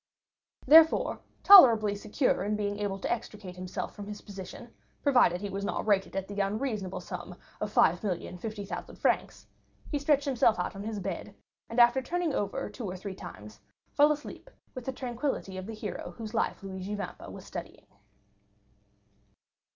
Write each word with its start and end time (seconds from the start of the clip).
Therefore, 0.65 1.19
tolerably 1.43 1.93
secure 1.93 2.43
in 2.43 2.55
being 2.55 2.79
able 2.79 2.97
to 2.97 3.11
extricate 3.11 3.55
himself 3.55 3.93
from 3.95 4.07
his 4.07 4.19
position, 4.21 4.73
provided 5.03 5.41
he 5.41 5.49
were 5.51 5.61
not 5.61 5.85
rated 5.85 6.15
at 6.15 6.27
the 6.27 6.39
unreasonable 6.39 7.01
sum 7.01 7.35
of 7.59 7.71
5,050,000 7.71 8.97
francs, 8.97 9.45
he 9.91 9.99
stretched 9.99 10.25
himself 10.25 10.57
on 10.57 10.81
his 10.81 10.99
bed, 10.99 11.35
and 11.69 11.79
after 11.79 12.01
turning 12.01 12.33
over 12.33 12.67
two 12.67 12.89
or 12.89 12.97
three 12.97 13.13
times, 13.13 13.59
fell 13.93 14.11
asleep 14.11 14.49
with 14.73 14.85
the 14.85 14.91
tranquillity 14.91 15.55
of 15.55 15.67
the 15.67 15.75
hero 15.75 16.15
whose 16.17 16.33
life 16.33 16.63
Luigi 16.63 16.95
Vampa 16.95 17.29
was 17.29 17.45
studying. 17.45 17.85